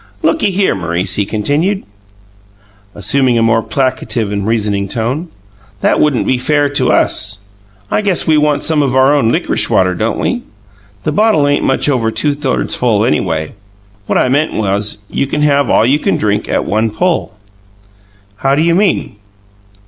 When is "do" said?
18.55-18.63